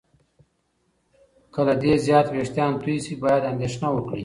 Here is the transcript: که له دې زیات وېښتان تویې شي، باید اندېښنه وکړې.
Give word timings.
که 1.53 1.61
له 1.67 1.73
دې 1.81 1.93
زیات 2.05 2.27
وېښتان 2.29 2.71
تویې 2.81 2.99
شي، 3.05 3.15
باید 3.23 3.49
اندېښنه 3.51 3.87
وکړې. 3.93 4.19